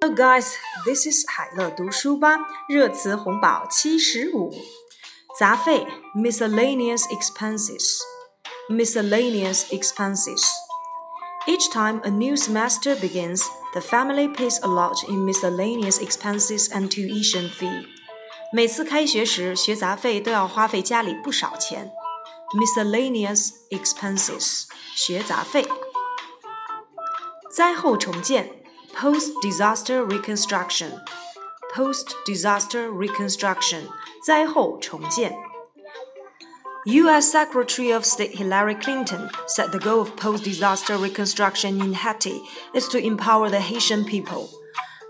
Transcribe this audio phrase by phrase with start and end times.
[0.00, 0.54] Hello guys,
[0.86, 2.38] this is 海乐读书吧。
[2.68, 4.50] 热词红宝七十五，
[5.38, 5.86] 杂费
[6.16, 7.98] miscellaneous expenses,
[8.70, 10.42] miscellaneous expenses.
[11.46, 13.42] Each time a new semester begins,
[13.74, 17.84] the family pays a lot in miscellaneous expenses and tuition fee.
[18.52, 21.92] 每次开学时，学杂费都要花费家里不少钱。
[22.54, 25.66] Miscellaneous expenses，学杂费。
[27.50, 28.58] 灾后重建。
[28.94, 31.04] post-disaster reconstruction,
[31.72, 33.82] post-disaster reconstruction,
[34.24, 35.36] 灾后重建。
[36.84, 37.30] U.S.
[37.30, 42.40] Secretary of State Hillary Clinton said the goal of post-disaster reconstruction in Haiti
[42.74, 44.48] is to empower the Haitian people.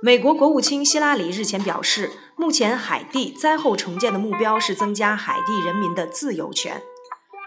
[0.03, 6.83] 美国国务卿希拉里日前表示，目前海地灾后重建的目标是增加海地人民的自由权。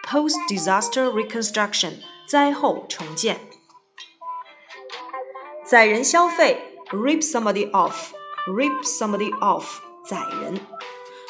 [0.08, 1.94] Post-disaster reconstruction，
[2.28, 3.40] 灾后重建。
[5.66, 10.60] 宰人消费，rip somebody off，rip somebody off，宰人。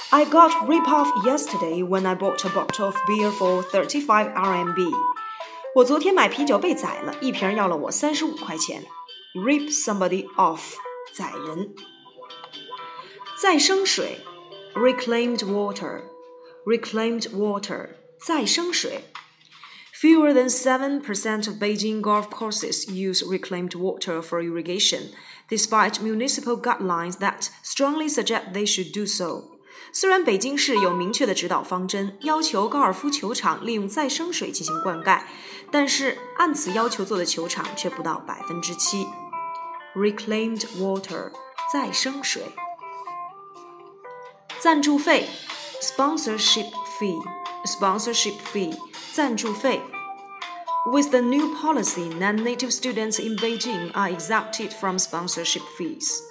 [0.09, 4.91] I got rip off yesterday when I bought a bottle of beer for thirty-five RMB。
[5.75, 8.83] 我昨天买啤酒被宰了，一瓶要了我三十五块钱。
[9.36, 10.73] Rip somebody off，
[11.14, 11.73] 宰人。
[13.41, 14.19] 再生水，
[14.75, 17.91] reclaimed water，reclaimed water，
[18.25, 19.05] 再生水。
[20.02, 25.09] Fewer than 7% of Beijing golf courses use reclaimed water for irrigation,
[25.47, 29.59] despite municipal guidelines that strongly suggest they should do so.
[29.94, 35.22] 虽然北京市有明确的指导方针，要求高尔夫球场利用再生水进行灌溉，
[35.69, 39.05] 但是按此要求做的球场却不到百分之七。
[39.94, 41.31] Reclaimed water，
[41.72, 42.44] 再生水。
[44.59, 45.27] 赞助费，
[45.81, 46.72] sponsorship
[47.66, 48.77] fee，sponsorship fee。
[49.14, 49.81] 赞助费。
[50.86, 56.22] With the new policy, non-native students in Beijing are exempted from sponsorship fees.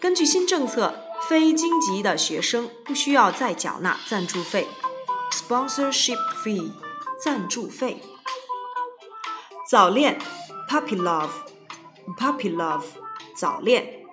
[0.00, 0.94] 根据新政策，
[1.28, 4.68] 非京籍的学生不需要再缴纳赞助费。
[5.32, 6.72] Sponsorship fee，
[7.24, 8.02] 赞助费。
[9.68, 10.20] 早恋，
[10.68, 12.84] puppy love，puppy love，
[13.34, 14.03] 早恋。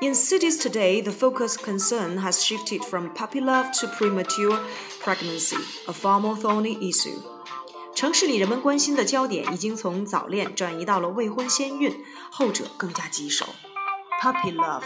[0.00, 4.58] In cities today, the focus concern has shifted from puppy love to premature
[5.00, 5.56] pregnancy,
[5.88, 7.20] a far more thorny issue.
[7.94, 13.46] 城市里人们关心的焦点已经从早恋转移到了未婚先孕，后者更加棘手。
[14.20, 14.82] Puppy love，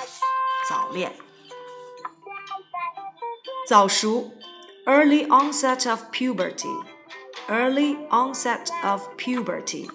[0.69, 1.17] 早恋。
[3.67, 4.31] 早熟，
[4.85, 9.89] early onset of puberty，early onset of puberty，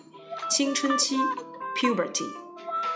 [0.50, 1.18] 青春期，
[1.76, 2.28] puberty，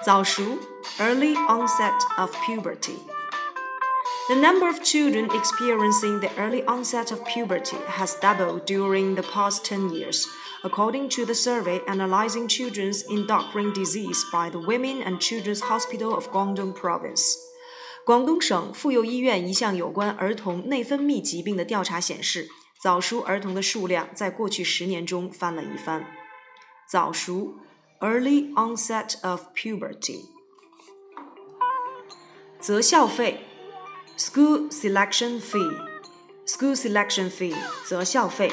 [0.05, 0.59] 早熟，
[0.99, 9.15] early onset of puberty。The number of children experiencing the early onset of puberty has doubled during
[9.15, 10.25] the past 10 years,
[10.63, 16.27] according to the survey analyzing children's endocrine disease by the Women and Children's Hospital of
[16.29, 17.35] Guangdong Province.
[18.05, 22.49] 广东省妇幼医院一项有关儿童内分泌疾病的调查显示，
[22.81, 26.05] 早熟儿童的数量在过去十年中翻了一番。
[26.89, 27.55] 早熟
[28.01, 30.25] （early onset of puberty）
[32.59, 33.43] 择校费
[34.17, 35.77] School selection fee,
[36.47, 38.51] school selection fee, 择校费.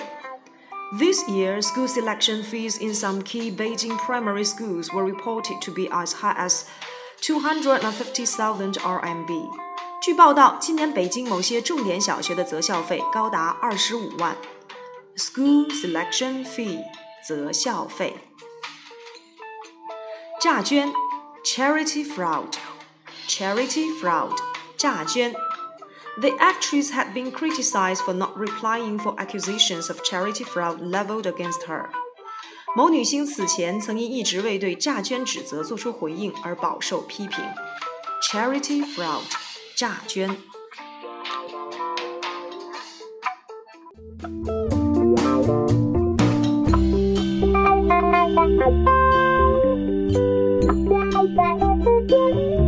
[0.99, 5.88] This year, school selection fees in some key Beijing primary schools were reported to be
[5.88, 6.65] as high as
[7.22, 9.50] 250,000 RMB.
[10.03, 14.37] 据报道，今年北京某些重点小学的择校费高达二十五万。
[15.16, 16.84] School selection fee，
[17.27, 18.15] 择校费。
[20.39, 20.94] 诈捐
[21.44, 22.53] （charity fraud）。
[23.27, 24.38] Charity fraud，
[24.77, 25.33] 诈捐。
[26.22, 31.89] The actress had been criticized for not replying for accusations of charity fraud leveled against her.
[32.73, 37.44] 某女星此前曾因一直未对诈捐指责作出回应而饱受批评。
[38.31, 39.23] Charity fraud，
[39.75, 40.38] 诈捐。
[52.09, 52.58] Bye.